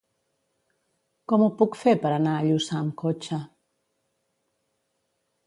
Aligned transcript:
Com 1.31 1.43
ho 1.47 1.49
puc 1.59 1.77
fer 1.81 1.93
per 2.05 2.13
anar 2.15 2.33
a 2.39 2.47
Lluçà 2.49 2.79
amb 2.81 2.97
cotxe? 3.03 3.41